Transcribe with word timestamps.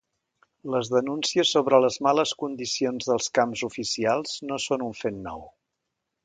Les 0.75 0.87
denúncies 0.93 1.51
sobre 1.57 1.79
les 1.85 1.97
males 2.07 2.33
condicions 2.39 3.11
dels 3.11 3.29
camps 3.41 3.63
oficials 3.69 4.35
no 4.51 4.59
són 4.65 4.87
un 4.89 4.99
fet 5.03 5.21
nou. 5.29 5.47